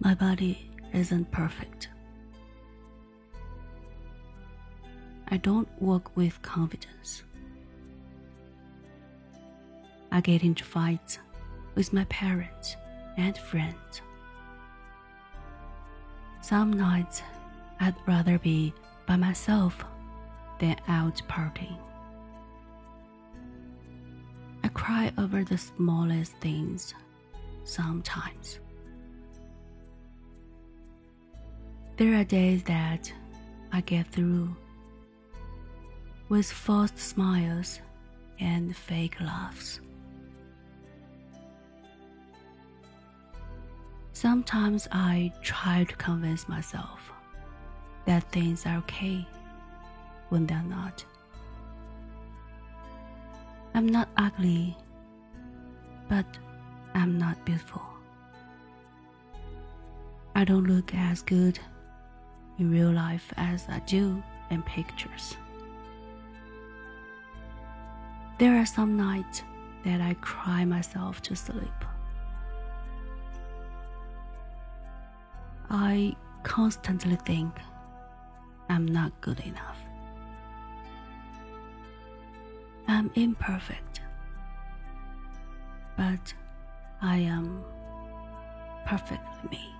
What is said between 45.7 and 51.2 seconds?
to convince myself that things are okay when they're not.